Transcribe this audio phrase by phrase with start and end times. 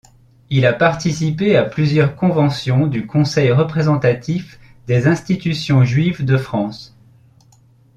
[0.49, 6.97] Il a participé à plusieurs conventions du Conseil représentatif des institutions juives de France.